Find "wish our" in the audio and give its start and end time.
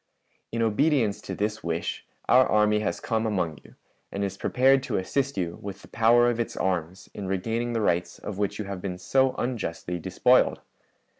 1.63-2.47